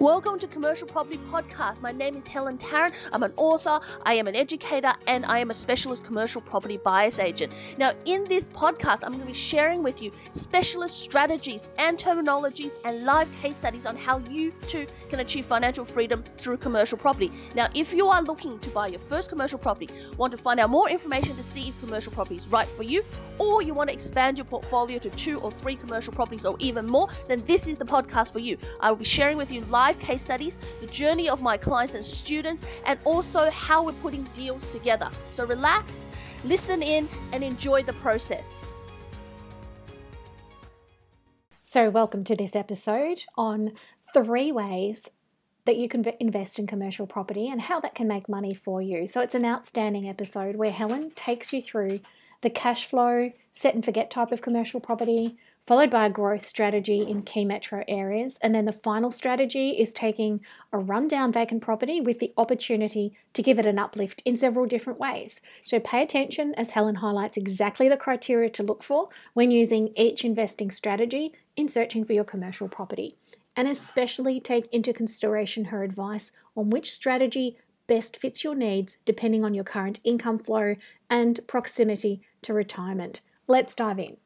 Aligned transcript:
Welcome 0.00 0.40
to 0.40 0.48
Commercial 0.48 0.88
Property 0.88 1.18
Podcast. 1.30 1.80
My 1.80 1.92
name 1.92 2.16
is 2.16 2.26
Helen 2.26 2.58
Tarrant. 2.58 2.96
I'm 3.12 3.22
an 3.22 3.32
author, 3.36 3.78
I 4.02 4.14
am 4.14 4.26
an 4.26 4.34
educator, 4.34 4.92
and 5.06 5.24
I 5.24 5.38
am 5.38 5.50
a 5.50 5.54
specialist 5.54 6.02
commercial 6.02 6.40
property 6.40 6.78
buyer's 6.78 7.20
agent. 7.20 7.52
Now, 7.78 7.92
in 8.04 8.24
this 8.24 8.48
podcast, 8.48 9.04
I'm 9.04 9.12
going 9.12 9.20
to 9.20 9.26
be 9.26 9.32
sharing 9.32 9.84
with 9.84 10.02
you 10.02 10.10
specialist 10.32 10.98
strategies 10.98 11.68
and 11.78 11.96
terminologies 11.96 12.72
and 12.84 13.04
live 13.04 13.32
case 13.40 13.56
studies 13.56 13.86
on 13.86 13.96
how 13.96 14.18
you 14.18 14.50
too 14.66 14.88
can 15.10 15.20
achieve 15.20 15.46
financial 15.46 15.84
freedom 15.84 16.24
through 16.38 16.56
commercial 16.56 16.98
property. 16.98 17.30
Now, 17.54 17.68
if 17.72 17.94
you 17.94 18.08
are 18.08 18.20
looking 18.20 18.58
to 18.58 18.70
buy 18.70 18.88
your 18.88 18.98
first 18.98 19.28
commercial 19.28 19.60
property, 19.60 19.88
want 20.16 20.32
to 20.32 20.38
find 20.38 20.58
out 20.58 20.70
more 20.70 20.90
information 20.90 21.36
to 21.36 21.44
see 21.44 21.68
if 21.68 21.78
commercial 21.78 22.12
property 22.12 22.34
is 22.34 22.48
right 22.48 22.68
for 22.68 22.82
you, 22.82 23.04
or 23.38 23.62
you 23.62 23.74
want 23.74 23.90
to 23.90 23.94
expand 23.94 24.38
your 24.38 24.44
portfolio 24.44 24.98
to 24.98 25.10
two 25.10 25.38
or 25.38 25.52
three 25.52 25.76
commercial 25.76 26.12
properties 26.12 26.44
or 26.44 26.56
even 26.58 26.84
more, 26.84 27.08
then 27.28 27.44
this 27.46 27.68
is 27.68 27.78
the 27.78 27.84
podcast 27.84 28.32
for 28.32 28.40
you. 28.40 28.58
I 28.80 28.90
will 28.90 28.98
be 28.98 29.04
sharing 29.04 29.36
with 29.36 29.52
you 29.52 29.60
live 29.66 29.83
live 29.84 29.98
case 29.98 30.22
studies, 30.22 30.58
the 30.80 30.86
journey 30.86 31.28
of 31.28 31.42
my 31.42 31.58
clients 31.58 31.94
and 31.94 32.02
students, 32.02 32.62
and 32.86 32.98
also 33.04 33.50
how 33.50 33.84
we're 33.84 34.00
putting 34.04 34.24
deals 34.32 34.66
together. 34.68 35.10
So 35.28 35.44
relax, 35.44 36.08
listen 36.42 36.82
in, 36.82 37.06
and 37.32 37.44
enjoy 37.44 37.82
the 37.82 37.92
process. 38.04 38.66
So, 41.64 41.90
welcome 41.90 42.24
to 42.24 42.34
this 42.34 42.56
episode 42.56 43.24
on 43.36 43.72
three 44.14 44.52
ways 44.52 45.10
that 45.66 45.76
you 45.76 45.86
can 45.88 46.02
invest 46.18 46.58
in 46.58 46.66
commercial 46.66 47.06
property 47.06 47.48
and 47.48 47.60
how 47.60 47.80
that 47.80 47.94
can 47.94 48.08
make 48.08 48.26
money 48.26 48.54
for 48.54 48.80
you. 48.80 49.06
So, 49.06 49.20
it's 49.20 49.34
an 49.34 49.44
outstanding 49.44 50.08
episode 50.08 50.56
where 50.56 50.72
Helen 50.72 51.10
takes 51.10 51.52
you 51.52 51.60
through 51.60 52.00
the 52.40 52.48
cash 52.48 52.86
flow, 52.86 53.32
set 53.52 53.74
and 53.74 53.84
forget 53.84 54.10
type 54.10 54.32
of 54.32 54.40
commercial 54.40 54.80
property, 54.80 55.36
followed 55.66 55.90
by 55.90 56.06
a 56.06 56.10
growth 56.10 56.44
strategy 56.44 57.00
in 57.00 57.22
key 57.22 57.44
metro 57.44 57.84
areas. 57.88 58.38
And 58.42 58.54
then 58.54 58.66
the 58.66 58.72
final 58.72 59.10
strategy 59.10 59.70
is 59.70 59.94
taking 59.94 60.44
a 60.72 60.78
rundown 60.78 61.32
vacant 61.32 61.62
property 61.62 62.00
with 62.00 62.18
the 62.18 62.32
opportunity 62.36 63.16
to 63.32 63.42
give 63.42 63.58
it 63.58 63.66
an 63.66 63.78
uplift 63.78 64.22
in 64.24 64.36
several 64.36 64.66
different 64.66 65.00
ways. 65.00 65.40
So 65.62 65.80
pay 65.80 66.02
attention 66.02 66.54
as 66.56 66.72
Helen 66.72 66.96
highlights 66.96 67.36
exactly 67.36 67.88
the 67.88 67.96
criteria 67.96 68.50
to 68.50 68.62
look 68.62 68.82
for 68.82 69.08
when 69.32 69.50
using 69.50 69.92
each 69.96 70.24
investing 70.24 70.70
strategy 70.70 71.32
in 71.56 71.68
searching 71.68 72.04
for 72.04 72.12
your 72.12 72.24
commercial 72.24 72.68
property. 72.68 73.16
And 73.56 73.68
especially 73.68 74.40
take 74.40 74.66
into 74.72 74.92
consideration 74.92 75.66
her 75.66 75.82
advice 75.82 76.32
on 76.56 76.70
which 76.70 76.92
strategy 76.92 77.56
best 77.86 78.16
fits 78.16 78.42
your 78.42 78.54
needs 78.54 78.98
depending 79.04 79.44
on 79.44 79.54
your 79.54 79.64
current 79.64 80.00
income 80.04 80.38
flow 80.38 80.76
and 81.08 81.40
proximity 81.46 82.22
to 82.42 82.52
retirement. 82.52 83.20
Let's 83.46 83.74
dive 83.74 83.98
in. 83.98 84.16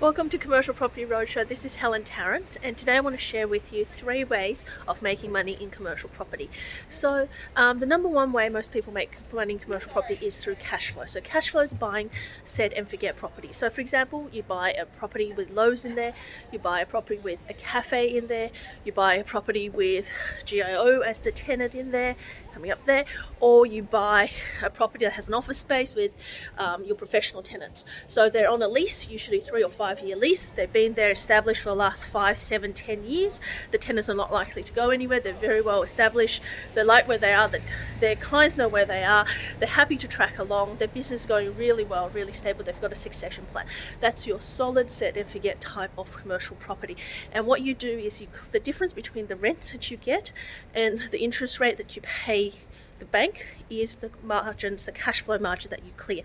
Welcome 0.00 0.30
to 0.30 0.38
Commercial 0.38 0.72
Property 0.72 1.04
Roadshow. 1.04 1.46
This 1.46 1.66
is 1.66 1.76
Helen 1.76 2.04
Tarrant, 2.04 2.56
and 2.62 2.74
today 2.74 2.96
I 2.96 3.00
want 3.00 3.16
to 3.16 3.22
share 3.22 3.46
with 3.46 3.70
you 3.70 3.84
three 3.84 4.24
ways 4.24 4.64
of 4.88 5.02
making 5.02 5.30
money 5.30 5.58
in 5.60 5.68
commercial 5.68 6.08
property. 6.08 6.48
So, 6.88 7.28
um, 7.54 7.80
the 7.80 7.86
number 7.86 8.08
one 8.08 8.32
way 8.32 8.48
most 8.48 8.72
people 8.72 8.94
make 8.94 9.18
money 9.30 9.52
in 9.52 9.58
commercial 9.58 9.92
property 9.92 10.24
is 10.24 10.42
through 10.42 10.54
cash 10.54 10.92
flow. 10.92 11.04
So, 11.04 11.20
cash 11.20 11.50
flow 11.50 11.60
is 11.60 11.74
buying 11.74 12.08
set 12.44 12.72
and 12.72 12.88
forget 12.88 13.18
property. 13.18 13.50
So, 13.52 13.68
for 13.68 13.82
example, 13.82 14.30
you 14.32 14.42
buy 14.42 14.72
a 14.72 14.86
property 14.86 15.34
with 15.34 15.50
Lowe's 15.50 15.84
in 15.84 15.96
there, 15.96 16.14
you 16.50 16.58
buy 16.58 16.80
a 16.80 16.86
property 16.86 17.20
with 17.20 17.38
a 17.50 17.52
cafe 17.52 18.16
in 18.16 18.28
there, 18.28 18.48
you 18.86 18.92
buy 18.92 19.16
a 19.16 19.22
property 19.22 19.68
with 19.68 20.10
GIO 20.46 21.00
as 21.00 21.20
the 21.20 21.30
tenant 21.30 21.74
in 21.74 21.90
there, 21.90 22.16
coming 22.54 22.70
up 22.70 22.86
there, 22.86 23.04
or 23.38 23.66
you 23.66 23.82
buy 23.82 24.30
a 24.62 24.70
property 24.70 25.04
that 25.04 25.12
has 25.12 25.28
an 25.28 25.34
office 25.34 25.58
space 25.58 25.94
with 25.94 26.12
um, 26.56 26.84
your 26.84 26.96
professional 26.96 27.42
tenants. 27.42 27.84
So, 28.06 28.30
they're 28.30 28.50
on 28.50 28.62
a 28.62 28.68
lease, 28.68 29.10
usually 29.10 29.40
three 29.40 29.62
or 29.62 29.68
five 29.68 29.89
five 29.90 30.06
year 30.06 30.16
lease. 30.16 30.50
They've 30.50 30.72
been 30.72 30.94
there 30.94 31.10
established 31.10 31.62
for 31.62 31.70
the 31.70 31.74
last 31.74 32.06
five, 32.06 32.38
seven, 32.38 32.72
ten 32.72 33.02
years. 33.04 33.40
The 33.72 33.78
tenants 33.78 34.08
are 34.08 34.14
not 34.14 34.32
likely 34.32 34.62
to 34.62 34.72
go 34.72 34.90
anywhere. 34.90 35.18
They're 35.18 35.32
very 35.32 35.60
well 35.60 35.82
established. 35.82 36.42
They 36.74 36.84
like 36.84 37.08
where 37.08 37.18
they 37.18 37.32
are. 37.32 37.48
The, 37.48 37.60
their 37.98 38.14
clients 38.14 38.56
know 38.56 38.68
where 38.68 38.84
they 38.84 39.02
are. 39.02 39.26
They're 39.58 39.68
happy 39.68 39.96
to 39.96 40.06
track 40.06 40.38
along. 40.38 40.76
Their 40.76 40.86
business 40.86 41.22
is 41.22 41.26
going 41.26 41.56
really 41.56 41.82
well, 41.82 42.08
really 42.10 42.32
stable. 42.32 42.62
They've 42.62 42.80
got 42.80 42.92
a 42.92 42.96
succession 42.96 43.46
plan. 43.46 43.66
That's 43.98 44.28
your 44.28 44.40
solid 44.40 44.92
set 44.92 45.16
and 45.16 45.28
forget 45.28 45.60
type 45.60 45.90
of 45.98 46.16
commercial 46.16 46.54
property. 46.56 46.96
And 47.32 47.46
what 47.46 47.62
you 47.62 47.74
do 47.74 47.98
is 47.98 48.20
you 48.20 48.28
the 48.52 48.60
difference 48.60 48.92
between 48.92 49.26
the 49.26 49.36
rent 49.36 49.70
that 49.72 49.90
you 49.90 49.96
get 49.96 50.30
and 50.72 51.00
the 51.10 51.18
interest 51.18 51.58
rate 51.58 51.78
that 51.78 51.96
you 51.96 52.02
pay 52.02 52.54
the 53.00 53.06
bank 53.06 53.59
is 53.70 53.96
the 53.96 54.10
margins, 54.22 54.86
the 54.86 54.92
cash 54.92 55.20
flow 55.22 55.38
margin 55.38 55.70
that 55.70 55.84
you 55.84 55.92
clear. 55.96 56.22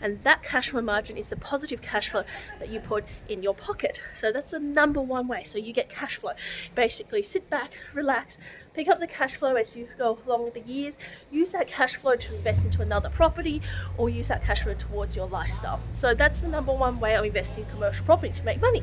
And 0.00 0.22
that 0.22 0.42
cash 0.42 0.70
flow 0.70 0.80
margin 0.80 1.16
is 1.16 1.30
the 1.30 1.36
positive 1.36 1.82
cash 1.82 2.08
flow 2.08 2.24
that 2.58 2.70
you 2.70 2.80
put 2.80 3.04
in 3.28 3.42
your 3.42 3.54
pocket. 3.54 4.00
So 4.12 4.32
that's 4.32 4.50
the 4.52 4.60
number 4.60 5.00
one 5.00 5.28
way. 5.28 5.42
So 5.44 5.58
you 5.58 5.72
get 5.72 5.88
cash 5.88 6.16
flow. 6.16 6.32
Basically, 6.74 7.22
sit 7.22 7.48
back, 7.50 7.72
relax, 7.92 8.38
pick 8.74 8.88
up 8.88 9.00
the 9.00 9.06
cash 9.06 9.36
flow 9.36 9.54
as 9.54 9.76
you 9.76 9.88
go 9.98 10.18
along 10.26 10.50
the 10.54 10.60
years, 10.60 11.26
use 11.30 11.52
that 11.52 11.68
cash 11.68 11.96
flow 11.96 12.16
to 12.16 12.34
invest 12.34 12.64
into 12.64 12.82
another 12.82 13.10
property 13.10 13.62
or 13.96 14.08
use 14.08 14.28
that 14.28 14.42
cash 14.42 14.62
flow 14.62 14.74
towards 14.74 15.16
your 15.16 15.26
lifestyle. 15.28 15.80
So 15.92 16.14
that's 16.14 16.40
the 16.40 16.48
number 16.48 16.72
one 16.72 17.00
way 17.00 17.16
of 17.16 17.24
investing 17.24 17.64
in 17.64 17.70
commercial 17.70 18.04
property 18.04 18.32
to 18.32 18.44
make 18.44 18.60
money. 18.60 18.82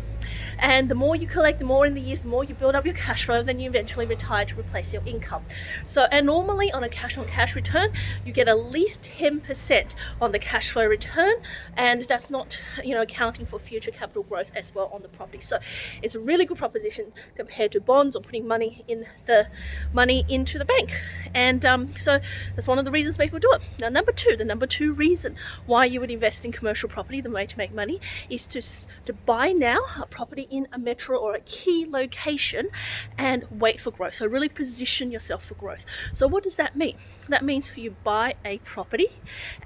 And 0.59 0.89
the 0.89 0.95
more 0.95 1.15
you 1.15 1.27
collect, 1.27 1.59
the 1.59 1.65
more 1.65 1.85
in 1.85 1.93
the 1.93 2.01
years, 2.01 2.21
the 2.21 2.27
more 2.27 2.43
you 2.43 2.53
build 2.53 2.75
up 2.75 2.85
your 2.85 2.93
cash 2.93 3.25
flow, 3.25 3.43
then 3.43 3.59
you 3.59 3.69
eventually 3.69 4.05
retire 4.05 4.45
to 4.45 4.59
replace 4.59 4.93
your 4.93 5.03
income. 5.05 5.43
So, 5.85 6.05
and 6.11 6.25
normally 6.25 6.71
on 6.71 6.83
a 6.83 6.89
cash 6.89 7.17
on 7.17 7.25
cash 7.25 7.55
return, 7.55 7.91
you 8.25 8.31
get 8.31 8.47
at 8.47 8.57
least 8.71 9.03
10% 9.03 9.95
on 10.21 10.31
the 10.31 10.39
cash 10.39 10.71
flow 10.71 10.85
return, 10.85 11.35
and 11.75 12.03
that's 12.03 12.29
not, 12.29 12.67
you 12.83 12.93
know, 12.93 13.01
accounting 13.01 13.45
for 13.45 13.59
future 13.59 13.91
capital 13.91 14.23
growth 14.23 14.51
as 14.55 14.73
well 14.73 14.89
on 14.93 15.01
the 15.01 15.09
property. 15.09 15.41
So, 15.41 15.57
it's 16.01 16.15
a 16.15 16.19
really 16.19 16.45
good 16.45 16.57
proposition 16.57 17.13
compared 17.35 17.71
to 17.73 17.81
bonds 17.81 18.15
or 18.15 18.21
putting 18.21 18.47
money 18.47 18.83
in 18.87 19.05
the 19.25 19.47
money 19.93 20.25
into 20.27 20.57
the 20.57 20.65
bank. 20.65 20.99
And 21.33 21.65
um, 21.65 21.93
so 21.93 22.19
that's 22.55 22.67
one 22.67 22.79
of 22.79 22.85
the 22.85 22.91
reasons 22.91 23.17
people 23.17 23.39
do 23.39 23.51
it. 23.53 23.61
Now, 23.79 23.89
number 23.89 24.11
two, 24.11 24.35
the 24.35 24.45
number 24.45 24.67
two 24.67 24.93
reason 24.93 25.35
why 25.65 25.85
you 25.85 25.99
would 25.99 26.11
invest 26.11 26.45
in 26.45 26.51
commercial 26.51 26.89
property, 26.89 27.21
the 27.21 27.29
way 27.29 27.45
to 27.45 27.57
make 27.57 27.73
money, 27.73 27.99
is 28.29 28.47
to 28.47 28.61
to 29.05 29.13
buy 29.13 29.51
now 29.51 29.79
a 29.99 30.05
property 30.05 30.47
in 30.49 30.67
a 30.71 30.79
metro 30.79 31.17
or 31.17 31.35
a 31.35 31.41
key 31.41 31.85
location 31.89 32.69
and 33.17 33.45
wait 33.49 33.79
for 33.81 33.91
growth. 33.91 34.15
So 34.15 34.25
really 34.25 34.49
position 34.49 35.11
yourself 35.11 35.45
for 35.45 35.55
growth. 35.55 35.85
So 36.13 36.27
what 36.27 36.43
does 36.43 36.55
that 36.55 36.75
mean? 36.75 36.97
That 37.29 37.43
means 37.43 37.71
you 37.75 37.92
buy 38.03 38.35
a 38.43 38.57
property 38.59 39.07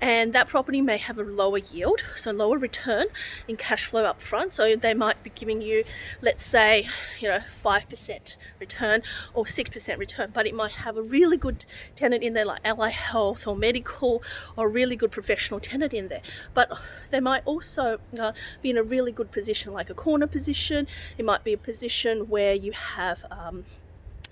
and 0.01 0.33
that 0.33 0.47
property 0.47 0.81
may 0.81 0.97
have 0.97 1.17
a 1.17 1.23
lower 1.23 1.57
yield, 1.57 2.03
so 2.15 2.31
lower 2.31 2.57
return 2.57 3.07
in 3.47 3.57
cash 3.57 3.85
flow 3.85 4.05
up 4.05 4.21
front. 4.21 4.53
So 4.53 4.75
they 4.75 4.93
might 4.93 5.21
be 5.23 5.31
giving 5.33 5.61
you, 5.61 5.83
let's 6.21 6.45
say, 6.45 6.87
you 7.19 7.27
know, 7.27 7.39
5% 7.39 8.37
return 8.59 9.03
or 9.33 9.45
6% 9.45 9.97
return, 9.97 10.31
but 10.33 10.45
it 10.47 10.53
might 10.53 10.71
have 10.71 10.97
a 10.97 11.01
really 11.01 11.37
good 11.37 11.65
tenant 11.95 12.23
in 12.23 12.33
there 12.33 12.45
like 12.45 12.61
Allied 12.63 12.93
Health 12.93 13.47
or 13.47 13.55
medical 13.55 14.23
or 14.55 14.69
really 14.69 14.95
good 14.95 15.11
professional 15.11 15.59
tenant 15.59 15.93
in 15.93 16.07
there. 16.07 16.21
But 16.53 16.71
they 17.11 17.19
might 17.19 17.43
also 17.45 17.99
uh, 18.19 18.31
be 18.61 18.69
in 18.69 18.77
a 18.77 18.83
really 18.83 19.11
good 19.11 19.31
position 19.31 19.73
like 19.73 19.89
a 19.89 19.93
corner 19.93 20.27
position. 20.27 20.87
It 21.17 21.25
might 21.25 21.43
be 21.43 21.53
a 21.53 21.57
position 21.57 22.29
where 22.29 22.53
you 22.53 22.71
have 22.71 23.25
um, 23.31 23.65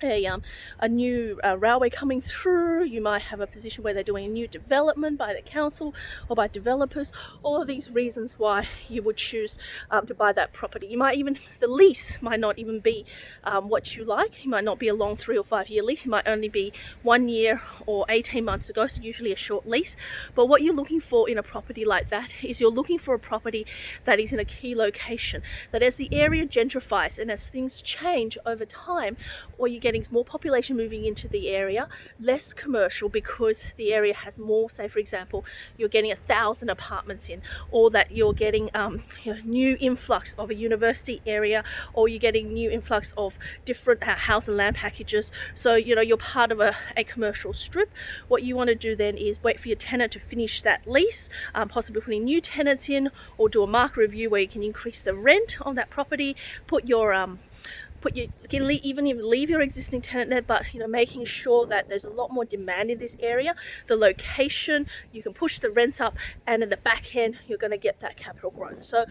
a, 0.04 0.26
um, 0.26 0.42
a 0.78 0.88
new 0.88 1.40
uh, 1.44 1.56
railway 1.58 1.90
coming 1.90 2.20
through, 2.20 2.84
you 2.84 3.00
might 3.00 3.22
have 3.22 3.40
a 3.40 3.46
position 3.46 3.84
where 3.84 3.94
they're 3.94 4.02
doing 4.02 4.26
a 4.26 4.28
new 4.28 4.48
development 4.48 5.18
by 5.18 5.34
the 5.34 5.42
council 5.42 5.94
or 6.28 6.36
by 6.36 6.48
developers. 6.48 7.12
All 7.42 7.60
of 7.60 7.68
these 7.68 7.90
reasons 7.90 8.36
why 8.38 8.66
you 8.88 9.02
would 9.02 9.16
choose 9.16 9.58
um, 9.90 10.06
to 10.06 10.14
buy 10.14 10.32
that 10.32 10.52
property. 10.52 10.86
You 10.86 10.98
might 10.98 11.16
even, 11.16 11.38
the 11.60 11.68
lease 11.68 12.20
might 12.20 12.40
not 12.40 12.58
even 12.58 12.80
be 12.80 13.04
um, 13.44 13.68
what 13.68 13.96
you 13.96 14.04
like. 14.04 14.44
It 14.44 14.48
might 14.48 14.64
not 14.64 14.78
be 14.78 14.88
a 14.88 14.94
long 14.94 15.16
three 15.16 15.38
or 15.38 15.44
five 15.44 15.68
year 15.68 15.82
lease. 15.82 16.06
It 16.06 16.08
might 16.08 16.26
only 16.26 16.48
be 16.48 16.72
one 17.02 17.28
year 17.28 17.60
or 17.86 18.04
18 18.08 18.44
months 18.44 18.70
ago, 18.70 18.86
so 18.86 19.00
usually 19.00 19.32
a 19.32 19.36
short 19.36 19.68
lease. 19.68 19.96
But 20.34 20.46
what 20.46 20.62
you're 20.62 20.74
looking 20.74 21.00
for 21.00 21.28
in 21.28 21.38
a 21.38 21.42
property 21.42 21.84
like 21.84 22.10
that 22.10 22.32
is 22.42 22.60
you're 22.60 22.70
looking 22.70 22.98
for 22.98 23.14
a 23.14 23.18
property 23.18 23.66
that 24.04 24.20
is 24.20 24.32
in 24.32 24.38
a 24.38 24.44
key 24.44 24.74
location, 24.74 25.42
that 25.72 25.82
as 25.82 25.96
the 25.96 26.08
area 26.12 26.46
gentrifies 26.46 27.18
and 27.18 27.30
as 27.30 27.48
things 27.48 27.82
change 27.82 28.38
over 28.46 28.64
time, 28.64 29.16
or 29.58 29.68
you 29.68 29.80
getting 29.86 30.04
more 30.10 30.24
population 30.24 30.76
moving 30.76 31.04
into 31.04 31.28
the 31.28 31.42
area, 31.50 31.86
less 32.18 32.52
commercial 32.52 33.08
because 33.08 33.58
the 33.76 33.92
area 33.92 34.14
has 34.24 34.36
more, 34.36 34.68
say 34.68 34.88
for 34.88 34.98
example, 34.98 35.44
you're 35.78 35.94
getting 35.96 36.10
a 36.10 36.16
thousand 36.16 36.68
apartments 36.70 37.28
in, 37.28 37.40
or 37.70 37.88
that 37.96 38.10
you're 38.10 38.32
getting 38.32 38.68
um, 38.74 39.04
you 39.22 39.32
know, 39.32 39.40
new 39.44 39.76
influx 39.78 40.34
of 40.38 40.50
a 40.50 40.56
university 40.68 41.22
area, 41.24 41.62
or 41.94 42.08
you're 42.08 42.26
getting 42.28 42.52
new 42.52 42.68
influx 42.68 43.14
of 43.16 43.38
different 43.64 44.02
uh, 44.02 44.16
house 44.16 44.48
and 44.48 44.56
land 44.56 44.74
packages. 44.74 45.30
So, 45.54 45.76
you 45.76 45.94
know, 45.94 46.00
you're 46.08 46.16
part 46.16 46.50
of 46.50 46.58
a, 46.58 46.74
a 46.96 47.04
commercial 47.04 47.52
strip. 47.52 47.90
What 48.26 48.42
you 48.42 48.56
want 48.56 48.68
to 48.68 48.74
do 48.74 48.96
then 48.96 49.16
is 49.16 49.40
wait 49.44 49.60
for 49.60 49.68
your 49.68 49.76
tenant 49.76 50.10
to 50.12 50.18
finish 50.18 50.62
that 50.62 50.80
lease, 50.88 51.30
um, 51.54 51.68
possibly 51.68 52.00
putting 52.00 52.24
new 52.24 52.40
tenants 52.40 52.88
in, 52.88 53.10
or 53.38 53.48
do 53.48 53.62
a 53.62 53.68
market 53.68 53.98
review 53.98 54.30
where 54.30 54.40
you 54.40 54.48
can 54.48 54.64
increase 54.64 55.02
the 55.02 55.14
rent 55.14 55.58
on 55.60 55.76
that 55.76 55.90
property, 55.90 56.34
put 56.66 56.86
your 56.86 57.14
um, 57.14 57.38
put 58.00 58.16
you 58.16 58.30
can 58.48 58.66
leave, 58.66 58.82
even 58.82 59.04
leave 59.28 59.50
your 59.50 59.60
existing 59.60 60.02
tenant 60.02 60.30
there, 60.30 60.42
but 60.42 60.72
you 60.72 60.80
know 60.80 60.86
making 60.86 61.24
sure 61.24 61.66
that 61.66 61.88
there's 61.88 62.04
a 62.04 62.10
lot 62.10 62.30
more 62.30 62.44
demand 62.44 62.90
in 62.90 62.98
this 62.98 63.16
area. 63.20 63.54
The 63.86 63.96
location, 63.96 64.86
you 65.12 65.22
can 65.22 65.32
push 65.32 65.58
the 65.58 65.70
rents 65.70 66.00
up, 66.00 66.16
and 66.46 66.62
in 66.62 66.68
the 66.68 66.76
back 66.76 67.14
end, 67.16 67.36
you're 67.46 67.58
going 67.58 67.72
to 67.72 67.78
get 67.78 68.00
that 68.00 68.16
capital 68.16 68.50
growth. 68.50 68.82
So, 68.82 69.04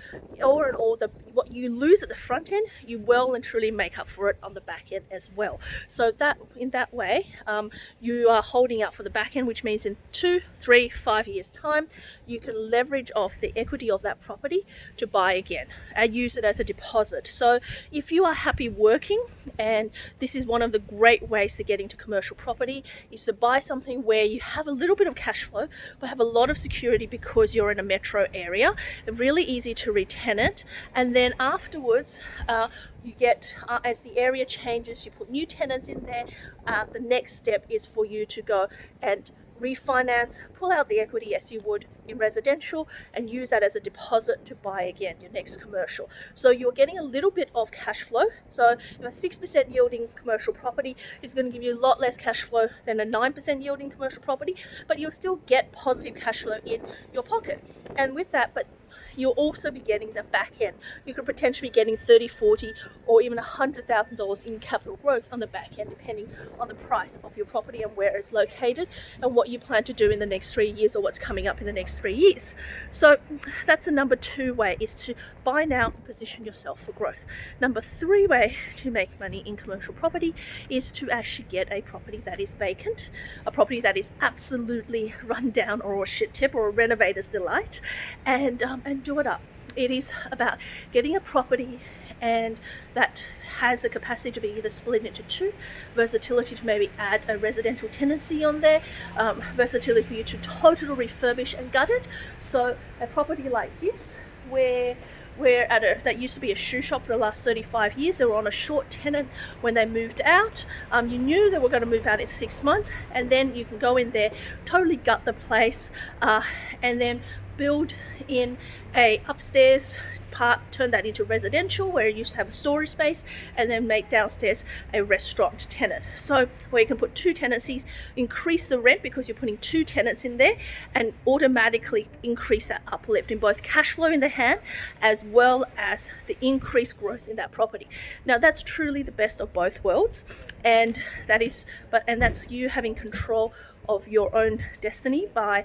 all 0.44 0.64
in 0.64 0.76
all, 0.76 0.96
the 0.96 1.10
what 1.34 1.52
you 1.52 1.70
lose 1.70 2.04
at 2.04 2.10
the 2.10 2.16
front 2.16 2.52
end, 2.52 2.68
you 2.86 3.00
well 3.00 3.34
and 3.34 3.44
truly 3.44 3.72
make 3.72 3.98
up 3.98 4.08
for 4.08 4.30
it 4.30 4.38
on 4.42 4.54
the 4.54 4.62
back 4.62 4.92
end 4.92 5.06
as 5.12 5.30
well. 5.36 5.60
So 5.88 6.12
that 6.12 6.38
in 6.56 6.70
that 6.72 6.94
way, 6.94 7.28
um, 7.48 7.72
you 8.00 8.30
are 8.30 8.42
holding 8.42 8.82
out 8.82 8.94
for 8.96 9.04
the 9.04 9.10
back 9.10 9.36
end, 9.36 9.48
which 9.48 9.64
means 9.64 9.86
in 9.86 9.98
two, 10.12 10.42
three, 10.60 10.90
five 10.90 11.28
years 11.28 11.50
time, 11.50 11.88
you 12.26 12.40
can 12.40 12.72
leverage 12.72 13.12
off 13.16 13.40
the 13.40 13.54
equity 13.56 13.90
of 13.90 14.02
that 14.02 14.22
property 14.22 14.66
to 14.98 15.08
buy 15.08 15.34
again 15.34 15.68
and 15.96 16.16
use 16.16 16.38
it 16.38 16.44
as 16.44 16.60
a 16.60 16.64
deposit. 16.64 17.28
So 17.28 17.60
if 17.92 18.12
you 18.12 18.26
are 18.26 18.34
happy 18.34 18.70
working, 18.76 19.24
and 19.58 19.92
this 20.20 20.36
is 20.36 20.46
one 20.46 20.62
of 20.62 20.72
the 20.72 20.80
great 20.80 21.28
ways 21.30 21.56
to 21.58 21.64
get 21.64 21.80
into 21.80 21.96
commercial 21.96 22.36
property, 22.36 22.84
is 23.12 23.24
to 23.26 23.34
buy 23.34 23.60
something 23.60 24.04
where 24.04 24.24
you 24.24 24.40
have 24.40 24.68
a 24.68 24.72
little 24.72 24.96
bit 24.96 25.08
of 25.08 25.16
cash 25.16 25.44
flow, 25.44 25.68
but 26.00 26.10
have 26.10 26.20
a 26.20 26.26
lot 26.26 26.50
of 26.50 26.58
security 26.58 27.06
because 27.06 27.56
you're 27.56 27.72
in 27.72 27.80
a 27.80 27.84
metro 27.84 28.28
area. 28.34 28.76
Really 29.06 29.44
easy 29.44 29.74
to 29.76 29.92
retenant, 29.92 30.64
and 30.94 31.16
then 31.16 31.34
afterwards. 31.40 32.20
Uh, 32.48 32.68
you 33.04 33.14
get 33.14 33.56
uh, 33.68 33.80
as 33.84 34.00
the 34.00 34.18
area 34.18 34.44
changes 34.46 35.06
you 35.06 35.12
put 35.12 35.30
new 35.30 35.46
tenants 35.46 35.88
in 35.88 36.04
there 36.06 36.26
uh, 36.66 36.86
the 36.92 37.00
next 37.00 37.36
step 37.36 37.64
is 37.70 37.86
for 37.86 38.04
you 38.04 38.26
to 38.26 38.42
go 38.42 38.68
and 39.00 39.30
refinance, 39.62 40.40
pull 40.54 40.72
out 40.72 40.90
the 40.90 41.00
equity 41.00 41.34
as 41.36 41.52
you 41.52 41.62
would 41.66 41.86
in 42.08 42.18
residential, 42.18 42.88
and 43.14 43.30
use 43.30 43.50
that 43.50 43.64
as 43.64 43.76
a 43.76 43.80
deposit 43.80 44.46
to 44.46 44.56
buy 44.56 44.84
again 44.84 45.16
your 45.22 45.32
next 45.32 45.58
commercial. 45.60 46.10
So 46.34 46.50
you're 46.50 46.72
getting 46.72 46.98
a 46.98 47.04
little 47.04 47.32
bit 47.32 47.50
of 47.56 47.72
cash 47.72 48.04
flow. 48.04 48.26
So 48.50 48.78
a 49.02 49.08
6% 49.08 49.74
yielding 49.74 50.08
commercial 50.16 50.54
property 50.54 50.96
is 51.22 51.34
going 51.34 51.48
to 51.48 51.52
give 51.52 51.64
you 51.64 51.78
a 51.78 51.80
lot 51.80 52.00
less 52.00 52.18
cash 52.18 52.44
flow 52.44 52.68
than 52.86 53.00
a 53.00 53.06
9% 53.06 53.64
yielding 53.64 53.90
commercial 53.90 54.22
property, 54.22 54.56
but 54.88 55.00
you'll 55.00 55.12
still 55.12 55.38
get 55.48 55.72
positive 55.72 56.16
cash 56.16 56.42
flow 56.42 56.58
in 56.66 56.82
your 57.14 57.24
pocket. 57.24 57.64
And 57.96 58.14
with 58.14 58.32
that, 58.32 58.54
but 58.54 58.68
you'll 59.16 59.32
also 59.32 59.72
be 59.72 59.80
getting 59.80 60.14
the 60.14 60.24
back 60.24 60.54
end. 60.60 60.76
You 61.06 61.14
could 61.14 61.26
potentially 61.26 61.70
be 61.70 61.74
getting 61.74 61.98
30, 61.98 62.28
40, 62.28 62.74
or 63.06 63.22
even 63.22 63.38
$100,000 63.38 64.46
in 64.46 64.60
capital 64.60 64.98
growth 64.98 65.30
on 65.32 65.40
the 65.40 65.48
back 65.48 65.78
end, 65.80 65.90
depending 65.90 66.30
on 66.60 66.68
the 66.68 66.76
price 66.76 67.20
of 67.24 67.36
your 67.38 67.46
property 67.46 67.82
and 67.82 67.96
where 67.96 68.16
it's 68.16 68.32
located 68.32 68.88
and 69.22 69.36
what 69.36 69.50
you 69.50 69.60
plan 69.60 69.84
to 69.84 69.94
do 69.94 70.10
in 70.10 70.20
the 70.20 70.26
next 70.26 70.54
three 70.54 70.70
years 70.70 70.96
or 70.96 71.02
what's 71.02 71.20
coming 71.20 71.48
up 71.48 71.60
in 71.60 71.66
the 71.66 71.74
next 71.74 72.00
three 72.00 72.16
years. 72.16 72.56
So 72.92 73.18
that's 73.66 73.86
the 73.86 73.92
number 73.92 74.16
two 74.16 74.54
way 74.54 74.78
is 74.80 74.96
to 74.96 75.16
buy 75.44 75.66
now 75.66 75.88
and 75.88 76.04
position 76.04 76.46
yourself 76.46 76.82
for 76.82 76.92
growth. 76.92 77.26
Number 77.62 77.82
three 77.82 78.28
way 78.28 78.58
to 78.78 78.92
make 78.92 79.20
money 79.20 79.44
in 79.46 79.56
commercial 79.56 79.94
property 79.94 80.34
is 80.70 80.92
to 80.92 81.10
actually 81.10 81.48
get 81.50 81.72
a 81.72 81.82
property 81.82 82.22
that 82.26 82.40
is 82.40 82.52
vacant, 82.52 83.10
a 83.46 83.52
property 83.52 83.82
that 83.82 83.98
is 83.98 84.12
absolutely 84.22 85.14
run 85.24 85.52
down 85.52 85.82
or 85.82 86.04
a 86.04 86.08
shit 86.08 86.34
tip 86.34 86.54
or 86.56 86.68
a 86.68 86.72
renovator's 86.72 87.28
delight, 87.28 87.82
and 88.26 88.62
um, 88.64 88.82
and 88.86 89.04
do 89.06 89.20
it 89.20 89.28
up. 89.28 89.42
It 89.76 89.92
is 89.92 90.12
about 90.32 90.58
getting 90.92 91.16
a 91.16 91.22
property 91.22 91.80
and 92.22 92.58
that 92.94 93.28
has 93.60 93.82
the 93.82 93.90
capacity 93.90 94.32
to 94.32 94.40
be 94.40 94.50
either 94.50 94.70
split 94.70 95.06
into 95.06 95.22
two, 95.24 95.54
versatility 95.94 96.56
to 96.56 96.66
maybe 96.66 96.90
add 96.98 97.22
a 97.28 97.38
residential 97.38 97.88
tenancy 97.88 98.44
on 98.44 98.62
there, 98.62 98.82
um, 99.16 99.42
versatility 99.56 100.08
for 100.08 100.14
you 100.14 100.24
to 100.24 100.38
totally 100.38 101.08
refurbish 101.08 101.58
and 101.58 101.72
gut 101.72 101.90
it. 101.90 102.08
So 102.40 102.78
a 103.00 103.08
property 103.08 103.48
like 103.48 103.80
this, 103.80 104.18
where 104.50 104.96
where 105.38 105.70
at 105.70 105.84
a 105.84 106.00
that 106.04 106.18
used 106.18 106.34
to 106.34 106.40
be 106.40 106.52
a 106.52 106.56
shoe 106.56 106.82
shop 106.82 107.02
for 107.02 107.12
the 107.12 107.18
last 107.18 107.44
35 107.44 107.98
years. 107.98 108.18
They 108.18 108.26
were 108.26 108.38
on 108.38 108.48
a 108.48 108.52
short 108.52 108.90
tenant 108.90 109.28
when 109.60 109.74
they 109.74 109.86
moved 109.86 110.22
out. 110.24 110.66
Um, 110.92 111.10
you 111.10 111.18
knew 111.18 111.52
they 111.52 111.60
were 111.60 111.70
going 111.70 111.82
to 111.82 111.88
move 111.88 112.08
out 112.08 112.22
in 112.22 112.28
six 112.28 112.64
months, 112.64 112.90
and 113.12 113.30
then 113.30 113.54
you 113.54 113.66
can 113.66 113.78
go 113.78 113.98
in 113.98 114.12
there, 114.12 114.32
totally 114.64 114.96
gut 114.96 115.26
the 115.26 115.34
place, 115.34 115.92
uh, 116.22 116.44
and 116.82 117.02
then 117.02 117.22
build 117.58 117.94
in 118.28 118.58
a 118.96 119.22
upstairs 119.28 119.98
part, 120.36 120.60
turn 120.70 120.92
that 120.92 121.06
into 121.06 121.24
residential 121.24 121.90
where 121.90 122.10
you 122.10 122.18
used 122.18 122.32
to 122.32 122.38
have 122.38 122.50
a 122.50 122.52
storage 122.52 122.90
space, 122.90 123.24
and 123.56 123.72
then 123.72 123.88
make 123.88 124.10
downstairs 124.10 124.66
a 124.94 125.02
restaurant 125.02 125.66
tenant. 125.70 126.06
So 126.16 126.50
where 126.70 126.82
you 126.82 126.88
can 126.88 126.98
put 126.98 127.16
two 127.16 127.34
tenancies, 127.34 127.86
increase 128.18 128.68
the 128.68 128.78
rent 128.78 129.02
because 129.02 129.30
you're 129.30 129.38
putting 129.38 129.58
two 129.58 129.86
tenants 129.86 130.26
in 130.26 130.36
there, 130.38 130.58
and 130.94 131.14
automatically 131.26 132.10
increase 132.22 132.68
that 132.68 132.82
uplift 132.92 133.32
in 133.32 133.38
both 133.40 133.64
cash 133.64 133.94
flow 133.94 134.12
in 134.12 134.20
the 134.20 134.28
hand 134.28 134.60
as 135.02 135.24
well 135.24 135.66
as 135.78 136.12
the 136.28 136.38
increased 136.42 137.00
growth 137.00 137.30
in 137.30 137.38
that 137.38 137.52
property. 137.52 137.88
Now 138.26 138.38
that's 138.38 138.62
truly 138.62 139.02
the 139.04 139.14
best 139.14 139.40
of 139.40 139.54
both 139.54 139.84
worlds, 139.86 140.26
and 140.66 141.02
that 141.28 141.42
is, 141.42 141.66
but 141.90 142.04
and 142.08 142.22
that's 142.22 142.52
you 142.52 142.70
having 142.70 142.94
control 142.94 143.54
of 143.88 144.08
your 144.08 144.36
own 144.36 144.66
destiny 144.82 145.28
by 145.34 145.64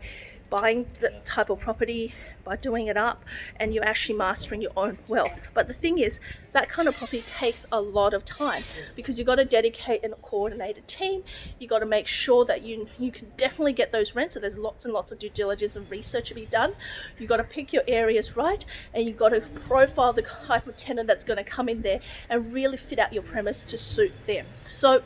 buying 0.50 0.86
the 1.00 1.12
type 1.24 1.48
of 1.48 1.60
property 1.60 2.12
by 2.44 2.56
doing 2.56 2.88
it 2.88 2.96
up 2.96 3.24
and 3.56 3.72
you're 3.72 3.84
actually 3.84 4.16
mastering 4.16 4.60
your 4.60 4.72
own 4.76 4.98
wealth. 5.08 5.42
But 5.54 5.68
the 5.68 5.74
thing 5.74 5.98
is, 5.98 6.20
that 6.52 6.68
kind 6.68 6.88
of 6.88 6.96
property 6.96 7.22
takes 7.22 7.64
a 7.70 7.80
lot 7.80 8.12
of 8.12 8.24
time 8.24 8.62
because 8.96 9.18
you've 9.18 9.26
got 9.26 9.36
to 9.36 9.44
dedicate 9.44 10.02
and 10.02 10.14
coordinate 10.22 10.76
a 10.78 10.80
team. 10.82 11.22
You've 11.58 11.70
got 11.70 11.78
to 11.78 11.86
make 11.86 12.06
sure 12.06 12.44
that 12.44 12.62
you 12.62 12.88
you 12.98 13.12
can 13.12 13.28
definitely 13.36 13.72
get 13.72 13.92
those 13.92 14.14
rents. 14.14 14.34
So 14.34 14.40
there's 14.40 14.58
lots 14.58 14.84
and 14.84 14.92
lots 14.92 15.12
of 15.12 15.18
due 15.18 15.30
diligence 15.30 15.76
and 15.76 15.88
research 15.90 16.28
to 16.28 16.34
be 16.34 16.46
done. 16.46 16.72
You've 17.18 17.28
got 17.28 17.38
to 17.38 17.44
pick 17.44 17.72
your 17.72 17.84
areas 17.86 18.36
right 18.36 18.64
and 18.92 19.06
you've 19.06 19.16
got 19.16 19.30
to 19.30 19.40
profile 19.40 20.12
the 20.12 20.22
type 20.22 20.66
of 20.66 20.76
tenant 20.76 21.06
that's 21.06 21.24
going 21.24 21.38
to 21.38 21.44
come 21.44 21.68
in 21.68 21.82
there 21.82 22.00
and 22.28 22.52
really 22.52 22.76
fit 22.76 22.98
out 22.98 23.12
your 23.12 23.22
premise 23.22 23.64
to 23.64 23.78
suit 23.78 24.12
them. 24.26 24.46
So 24.66 25.02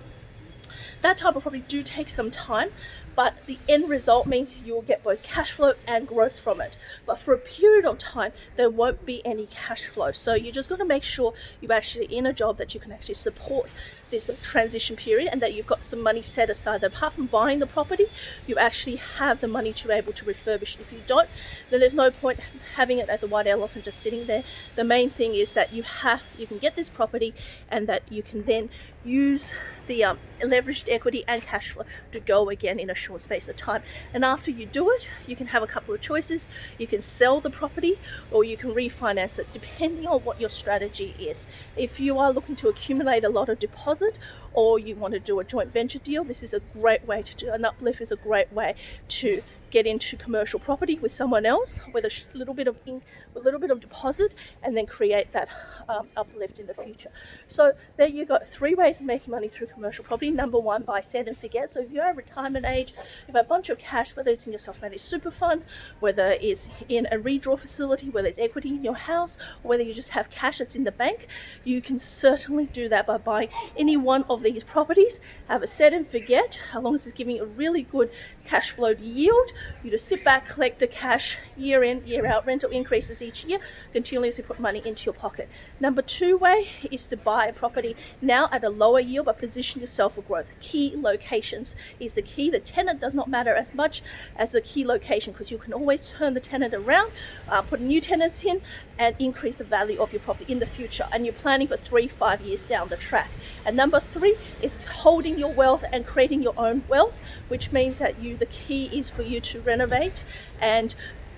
that 1.04 1.18
type 1.18 1.36
of 1.36 1.42
property 1.42 1.62
do 1.68 1.82
take 1.82 2.08
some 2.08 2.30
time, 2.30 2.70
but 3.14 3.46
the 3.46 3.58
end 3.68 3.88
result 3.88 4.26
means 4.26 4.56
you 4.64 4.74
will 4.74 4.82
get 4.82 5.02
both 5.02 5.22
cash 5.22 5.52
flow 5.52 5.74
and 5.86 6.06
growth 6.06 6.38
from 6.38 6.60
it. 6.60 6.76
But 7.06 7.18
for 7.18 7.34
a 7.34 7.38
period 7.38 7.84
of 7.84 7.98
time, 7.98 8.32
there 8.56 8.70
won't 8.70 9.04
be 9.06 9.24
any 9.24 9.46
cash 9.46 9.86
flow. 9.86 10.12
So 10.12 10.34
you're 10.34 10.52
just 10.52 10.68
going 10.68 10.80
to 10.80 10.84
make 10.84 11.02
sure 11.02 11.34
you're 11.60 11.72
actually 11.72 12.06
in 12.06 12.26
a 12.26 12.32
job 12.32 12.58
that 12.58 12.74
you 12.74 12.80
can 12.80 12.92
actually 12.92 13.14
support 13.14 13.70
this 14.10 14.30
transition 14.42 14.94
period 14.96 15.28
and 15.32 15.42
that 15.42 15.54
you've 15.54 15.66
got 15.66 15.84
some 15.84 16.00
money 16.00 16.22
set 16.22 16.48
aside 16.48 16.80
that 16.80 16.92
apart 16.92 17.12
from 17.12 17.26
buying 17.26 17.58
the 17.58 17.66
property 17.66 18.04
you 18.46 18.56
actually 18.56 18.96
have 18.96 19.40
the 19.40 19.48
money 19.48 19.72
to 19.72 19.88
be 19.88 19.94
able 19.94 20.12
to 20.12 20.24
refurbish 20.24 20.78
if 20.78 20.92
you 20.92 21.00
don't 21.06 21.28
then 21.70 21.80
there's 21.80 21.94
no 21.94 22.10
point 22.10 22.38
having 22.76 22.98
it 22.98 23.08
as 23.08 23.24
a 23.24 23.26
white 23.26 23.46
elephant 23.46 23.84
just 23.84 23.98
sitting 23.98 24.26
there 24.26 24.44
the 24.76 24.84
main 24.84 25.10
thing 25.10 25.34
is 25.34 25.54
that 25.54 25.72
you 25.72 25.82
have 25.82 26.22
you 26.38 26.46
can 26.46 26.58
get 26.58 26.76
this 26.76 26.88
property 26.88 27.34
and 27.68 27.88
that 27.88 28.02
you 28.08 28.22
can 28.22 28.44
then 28.44 28.70
use 29.04 29.54
the 29.86 30.04
um, 30.04 30.18
leveraged 30.40 30.88
equity 30.88 31.24
and 31.26 31.42
cash 31.42 31.70
flow 31.70 31.84
to 32.12 32.20
go 32.20 32.48
again 32.48 32.78
in 32.78 32.88
a 32.88 32.94
short 33.04 33.20
space 33.20 33.48
of 33.48 33.56
time. 33.56 33.82
And 34.12 34.24
after 34.24 34.50
you 34.50 34.66
do 34.66 34.90
it, 34.90 35.08
you 35.26 35.36
can 35.36 35.48
have 35.48 35.62
a 35.62 35.66
couple 35.66 35.94
of 35.94 36.00
choices. 36.00 36.48
You 36.78 36.86
can 36.86 37.00
sell 37.00 37.40
the 37.40 37.50
property 37.50 37.98
or 38.30 38.44
you 38.44 38.56
can 38.56 38.70
refinance 38.70 39.38
it 39.38 39.52
depending 39.52 40.06
on 40.06 40.20
what 40.20 40.40
your 40.40 40.50
strategy 40.50 41.14
is. 41.18 41.46
If 41.76 42.00
you 42.00 42.18
are 42.18 42.32
looking 42.32 42.56
to 42.56 42.68
accumulate 42.68 43.24
a 43.24 43.28
lot 43.28 43.48
of 43.48 43.58
deposit 43.58 44.18
or 44.52 44.78
you 44.78 44.94
want 44.96 45.14
to 45.14 45.20
do 45.20 45.40
a 45.40 45.44
joint 45.44 45.72
venture 45.72 45.98
deal, 45.98 46.24
this 46.24 46.42
is 46.42 46.54
a 46.54 46.60
great 46.60 47.06
way 47.06 47.22
to 47.22 47.34
do 47.36 47.52
an 47.52 47.64
uplift 47.64 48.00
is 48.00 48.12
a 48.12 48.16
great 48.16 48.52
way 48.52 48.74
to 49.08 49.42
get 49.74 49.86
into 49.88 50.16
commercial 50.16 50.60
property 50.60 50.96
with 51.04 51.12
someone 51.12 51.44
else 51.44 51.80
with 51.92 52.04
a 52.04 52.12
little 52.32 52.54
bit 52.54 52.68
of 52.68 52.76
in, 52.86 53.02
a 53.34 53.40
little 53.40 53.58
bit 53.58 53.72
of 53.72 53.80
deposit 53.80 54.32
and 54.62 54.76
then 54.76 54.86
create 54.86 55.32
that 55.32 55.48
um, 55.88 56.06
uplift 56.16 56.60
in 56.60 56.66
the 56.68 56.74
future. 56.84 57.10
So 57.48 57.72
there 57.96 58.06
you 58.06 58.24
go, 58.24 58.38
three 58.58 58.74
ways 58.74 59.00
of 59.00 59.06
making 59.06 59.32
money 59.32 59.48
through 59.48 59.66
commercial 59.66 60.04
property. 60.04 60.30
Number 60.30 60.60
one, 60.60 60.84
buy 60.84 61.00
set 61.00 61.26
and 61.26 61.36
forget. 61.36 61.72
So 61.72 61.80
if 61.80 61.90
you're 61.90 62.04
at 62.04 62.16
retirement 62.16 62.64
age, 62.64 62.92
you 63.26 63.34
have 63.34 63.44
a 63.46 63.48
bunch 63.54 63.68
of 63.68 63.78
cash, 63.78 64.14
whether 64.14 64.30
it's 64.30 64.46
in 64.46 64.52
your 64.52 64.60
self-managed 64.60 65.02
super 65.02 65.32
fund, 65.32 65.64
whether 65.98 66.28
it's 66.40 66.68
in 66.88 67.06
a 67.10 67.18
redraw 67.18 67.58
facility, 67.58 68.08
whether 68.10 68.28
it's 68.28 68.38
equity 68.38 68.68
in 68.68 68.84
your 68.84 68.94
house, 68.94 69.36
or 69.64 69.70
whether 69.70 69.82
you 69.82 69.92
just 69.92 70.10
have 70.10 70.30
cash 70.30 70.58
that's 70.58 70.76
in 70.76 70.84
the 70.84 70.92
bank, 70.92 71.26
you 71.64 71.82
can 71.82 71.98
certainly 71.98 72.66
do 72.66 72.88
that 72.88 73.08
by 73.08 73.18
buying 73.18 73.48
any 73.76 73.96
one 73.96 74.22
of 74.30 74.44
these 74.44 74.62
properties. 74.62 75.20
Have 75.48 75.64
a 75.64 75.66
set 75.66 75.92
and 75.92 76.06
forget, 76.06 76.60
as 76.72 76.80
long 76.80 76.94
as 76.94 77.06
it's 77.06 77.16
giving 77.16 77.40
a 77.40 77.44
really 77.44 77.82
good 77.82 78.08
cash 78.44 78.70
flow 78.70 78.94
yield. 79.00 79.50
You 79.82 79.90
just 79.90 80.06
sit 80.06 80.24
back, 80.24 80.48
collect 80.48 80.78
the 80.78 80.86
cash 80.86 81.38
year 81.56 81.84
in, 81.84 82.06
year 82.06 82.26
out, 82.26 82.46
rental 82.46 82.70
increases 82.70 83.22
each 83.22 83.44
year, 83.44 83.58
continuously 83.92 84.44
put 84.44 84.58
money 84.58 84.82
into 84.84 85.04
your 85.06 85.14
pocket. 85.14 85.48
Number 85.80 86.02
two 86.02 86.36
way 86.36 86.68
is 86.90 87.06
to 87.06 87.16
buy 87.16 87.46
a 87.46 87.52
property 87.52 87.96
now 88.20 88.48
at 88.50 88.64
a 88.64 88.68
lower 88.68 89.00
yield 89.00 89.26
but 89.26 89.38
position 89.38 89.80
yourself 89.80 90.14
for 90.14 90.22
growth. 90.22 90.52
Key 90.60 90.94
locations 90.96 91.76
is 92.00 92.14
the 92.14 92.22
key. 92.22 92.50
The 92.50 92.60
tenant 92.60 93.00
does 93.00 93.14
not 93.14 93.28
matter 93.28 93.54
as 93.54 93.74
much 93.74 94.02
as 94.36 94.52
the 94.52 94.60
key 94.60 94.84
location 94.84 95.32
because 95.32 95.50
you 95.50 95.58
can 95.58 95.72
always 95.72 96.12
turn 96.12 96.34
the 96.34 96.40
tenant 96.40 96.74
around, 96.74 97.12
uh, 97.48 97.62
put 97.62 97.80
new 97.80 98.00
tenants 98.00 98.44
in, 98.44 98.62
and 98.98 99.16
increase 99.18 99.56
the 99.56 99.64
value 99.64 100.00
of 100.00 100.12
your 100.12 100.20
property 100.20 100.52
in 100.52 100.58
the 100.58 100.66
future. 100.66 101.06
And 101.12 101.24
you're 101.24 101.34
planning 101.34 101.68
for 101.68 101.76
three, 101.76 102.08
five 102.08 102.40
years 102.40 102.64
down 102.64 102.88
the 102.88 102.96
track. 102.96 103.28
And 103.66 103.76
number 103.76 104.00
three 104.00 104.36
is 104.62 104.76
holding 104.84 105.38
your 105.38 105.52
wealth 105.52 105.84
and 105.92 106.06
creating 106.06 106.42
your 106.42 106.54
own 106.56 106.84
wealth, 106.88 107.18
which 107.48 107.72
means 107.72 107.98
that 107.98 108.18
you 108.20 108.36
the 108.36 108.46
key 108.46 108.86
is 108.92 109.10
for 109.10 109.22
you 109.22 109.40
to 109.40 109.53
renovate 109.60 110.24
and 110.60 110.94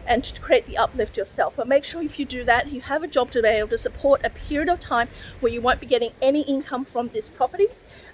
and 0.08 0.22
to 0.22 0.40
create 0.40 0.66
the 0.66 0.78
uplift 0.78 1.16
yourself. 1.16 1.54
But 1.56 1.66
make 1.66 1.82
sure 1.82 2.00
if 2.00 2.18
you 2.18 2.24
do 2.24 2.44
that, 2.44 2.70
you 2.70 2.80
have 2.80 3.02
a 3.02 3.08
job 3.08 3.32
to 3.32 3.42
be 3.42 3.48
able 3.48 3.70
to 3.70 3.78
support 3.78 4.20
a 4.24 4.30
period 4.30 4.68
of 4.68 4.78
time 4.78 5.08
where 5.40 5.52
you 5.52 5.60
won't 5.60 5.80
be 5.80 5.86
getting 5.86 6.12
any 6.22 6.42
income 6.42 6.84
from 6.84 7.08
this 7.08 7.28
property, 7.28 7.66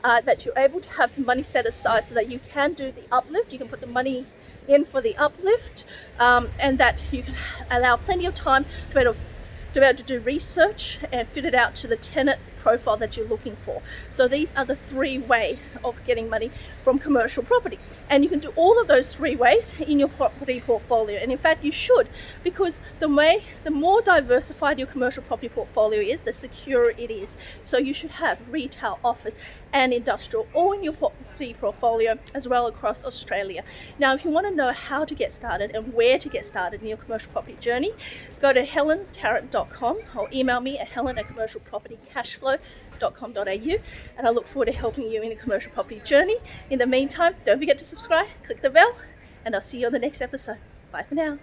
uh, 0.02 0.22
that 0.22 0.46
you're 0.46 0.58
able 0.58 0.80
to 0.80 0.88
have 0.90 1.10
some 1.10 1.26
money 1.26 1.42
set 1.42 1.66
aside 1.66 2.04
so 2.04 2.14
that 2.14 2.30
you 2.30 2.38
can 2.48 2.72
do 2.72 2.90
the 2.90 3.04
uplift. 3.12 3.52
You 3.52 3.58
can 3.58 3.68
put 3.68 3.80
the 3.80 3.86
money 3.86 4.24
in 4.66 4.86
for 4.86 5.02
the 5.02 5.14
uplift, 5.16 5.84
um, 6.18 6.48
and 6.58 6.78
that 6.78 7.02
you 7.10 7.22
can 7.22 7.34
allow 7.70 7.96
plenty 7.96 8.24
of 8.24 8.34
time 8.34 8.64
to 8.88 8.94
be 8.94 9.00
able 9.00 9.12
to 9.12 9.18
to 9.72 9.80
be 9.80 9.86
able 9.86 9.96
to 9.96 10.04
do 10.04 10.20
research 10.20 10.98
and 11.10 11.26
fit 11.26 11.44
it 11.44 11.54
out 11.54 11.74
to 11.74 11.86
the 11.86 11.96
tenant 11.96 12.38
profile 12.62 12.96
that 12.96 13.16
you're 13.16 13.26
looking 13.26 13.56
for. 13.56 13.82
So 14.12 14.28
these 14.28 14.54
are 14.56 14.64
the 14.64 14.76
three 14.76 15.18
ways 15.18 15.76
of 15.84 15.96
getting 16.06 16.28
money 16.28 16.50
from 16.84 16.98
commercial 16.98 17.42
property. 17.42 17.78
And 18.08 18.22
you 18.24 18.30
can 18.30 18.38
do 18.38 18.52
all 18.56 18.80
of 18.80 18.86
those 18.88 19.14
three 19.14 19.36
ways 19.36 19.74
in 19.80 19.98
your 19.98 20.08
property 20.08 20.60
portfolio. 20.60 21.18
And 21.18 21.32
in 21.32 21.38
fact, 21.38 21.64
you 21.64 21.72
should 21.72 22.08
because 22.44 22.80
the 23.00 23.08
way 23.08 23.44
the 23.64 23.70
more 23.70 24.00
diversified 24.00 24.78
your 24.78 24.88
commercial 24.88 25.22
property 25.22 25.48
portfolio 25.48 26.00
is, 26.00 26.22
the 26.22 26.32
secure 26.32 26.90
it 26.90 27.10
is. 27.10 27.36
So 27.62 27.78
you 27.78 27.94
should 27.94 28.12
have 28.12 28.38
retail, 28.50 28.98
office, 29.04 29.34
and 29.72 29.92
industrial 29.92 30.46
all 30.54 30.72
in 30.72 30.82
your 30.82 30.94
property 31.32 31.54
portfolio 31.54 32.18
as 32.34 32.46
well 32.46 32.66
across 32.66 33.02
Australia. 33.04 33.64
Now, 33.98 34.12
if 34.14 34.24
you 34.24 34.30
want 34.30 34.46
to 34.46 34.54
know 34.54 34.72
how 34.72 35.04
to 35.04 35.14
get 35.14 35.32
started 35.32 35.74
and 35.74 35.92
where 35.94 36.18
to 36.18 36.28
get 36.28 36.44
started 36.44 36.82
in 36.82 36.88
your 36.88 36.98
commercial 36.98 37.32
property 37.32 37.56
journey, 37.58 37.92
go 38.40 38.52
to 38.52 38.64
helentarrant.com 38.64 39.98
or 40.14 40.28
email 40.32 40.60
me 40.60 40.78
at 40.78 40.88
helen 40.88 41.18
at 41.18 41.26
commercialpropertycashflow.com.au 41.28 43.76
and 44.18 44.26
I 44.26 44.30
look 44.30 44.46
forward 44.46 44.66
to 44.66 44.72
helping 44.72 45.10
you 45.10 45.22
in 45.22 45.30
the 45.30 45.36
commercial 45.36 45.72
property 45.72 46.00
journey. 46.04 46.36
In 46.70 46.78
the 46.78 46.86
meantime, 46.86 47.34
don't 47.44 47.58
forget 47.58 47.78
to 47.78 47.84
subscribe, 47.84 48.28
click 48.44 48.62
the 48.62 48.70
bell, 48.70 48.94
and 49.44 49.54
I'll 49.54 49.60
see 49.60 49.80
you 49.80 49.86
on 49.86 49.92
the 49.92 49.98
next 49.98 50.20
episode. 50.20 50.58
Bye 50.92 51.02
for 51.02 51.14
now. 51.14 51.38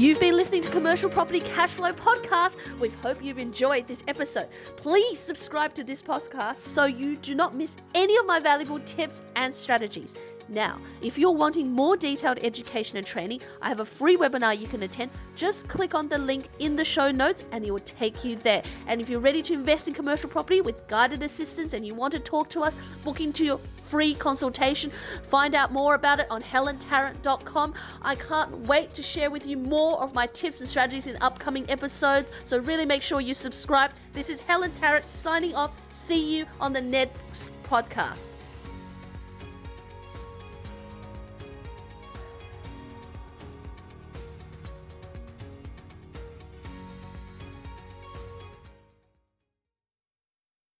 You've 0.00 0.18
been 0.18 0.34
listening 0.34 0.62
to 0.62 0.70
Commercial 0.70 1.10
Property 1.10 1.40
Cashflow 1.40 1.94
Podcast. 1.94 2.56
We 2.80 2.88
hope 2.88 3.22
you've 3.22 3.36
enjoyed 3.36 3.86
this 3.86 4.02
episode. 4.08 4.48
Please 4.76 5.18
subscribe 5.18 5.74
to 5.74 5.84
this 5.84 6.00
podcast 6.00 6.56
so 6.56 6.86
you 6.86 7.16
do 7.16 7.34
not 7.34 7.54
miss 7.54 7.76
any 7.94 8.16
of 8.16 8.24
my 8.24 8.40
valuable 8.40 8.80
tips 8.80 9.20
and 9.36 9.54
strategies. 9.54 10.14
Now, 10.50 10.80
if 11.00 11.16
you're 11.16 11.30
wanting 11.30 11.70
more 11.70 11.96
detailed 11.96 12.40
education 12.42 12.98
and 12.98 13.06
training, 13.06 13.40
I 13.62 13.68
have 13.68 13.78
a 13.78 13.84
free 13.84 14.16
webinar 14.16 14.58
you 14.58 14.66
can 14.66 14.82
attend. 14.82 15.12
Just 15.36 15.68
click 15.68 15.94
on 15.94 16.08
the 16.08 16.18
link 16.18 16.48
in 16.58 16.74
the 16.74 16.84
show 16.84 17.12
notes 17.12 17.44
and 17.52 17.64
it 17.64 17.70
will 17.70 17.78
take 17.78 18.24
you 18.24 18.34
there. 18.34 18.64
And 18.88 19.00
if 19.00 19.08
you're 19.08 19.20
ready 19.20 19.42
to 19.44 19.54
invest 19.54 19.86
in 19.86 19.94
commercial 19.94 20.28
property 20.28 20.60
with 20.60 20.88
guided 20.88 21.22
assistance 21.22 21.72
and 21.72 21.86
you 21.86 21.94
want 21.94 22.12
to 22.14 22.18
talk 22.18 22.50
to 22.50 22.62
us, 22.62 22.76
book 23.04 23.20
into 23.20 23.44
your 23.44 23.60
free 23.80 24.12
consultation. 24.12 24.90
Find 25.22 25.54
out 25.54 25.72
more 25.72 25.94
about 25.94 26.18
it 26.18 26.26
on 26.30 26.42
helentarrant.com. 26.42 27.74
I 28.02 28.16
can't 28.16 28.58
wait 28.66 28.92
to 28.94 29.02
share 29.04 29.30
with 29.30 29.46
you 29.46 29.56
more 29.56 30.02
of 30.02 30.14
my 30.14 30.26
tips 30.26 30.60
and 30.60 30.68
strategies 30.68 31.06
in 31.06 31.16
upcoming 31.20 31.70
episodes. 31.70 32.32
So 32.44 32.58
really 32.58 32.86
make 32.86 33.02
sure 33.02 33.20
you 33.20 33.34
subscribe. 33.34 33.92
This 34.14 34.28
is 34.28 34.40
Helen 34.40 34.72
Tarrant 34.72 35.08
signing 35.08 35.54
off. 35.54 35.70
See 35.92 36.36
you 36.36 36.46
on 36.60 36.72
the 36.72 36.80
next 36.80 37.52
podcast. 37.62 38.30